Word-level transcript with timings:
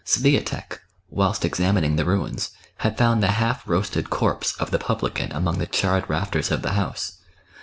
Swiatek, 0.03 0.79
whilst 1.11 1.45
examining 1.45 1.95
the 1.95 2.05
ruins, 2.05 2.49
had 2.77 2.97
found 2.97 3.21
the 3.21 3.33
half 3.33 3.61
roasted 3.67 4.09
corpse 4.09 4.55
of 4.57 4.71
the 4.71 4.79
publican 4.79 5.31
among 5.31 5.59
the 5.59 5.67
charred 5.67 6.09
rafters 6.09 6.49
of 6.49 6.63
the 6.63 6.71
house. 6.71 7.19